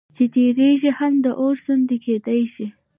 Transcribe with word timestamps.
چې 0.15 0.23
تيږي 0.33 0.91
هم 0.97 1.13
د 1.23 1.27
اور 1.39 1.55
سوند 1.65 1.89
كېدى 2.03 2.39
شي 2.53 2.67